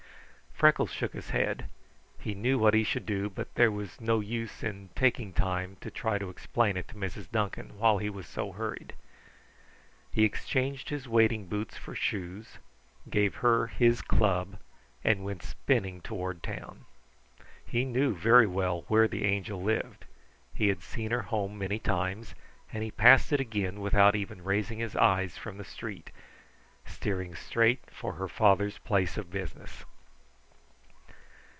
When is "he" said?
2.19-2.35, 2.75-2.83, 7.97-8.11, 10.11-10.23, 17.65-17.83, 20.53-20.67, 22.83-22.91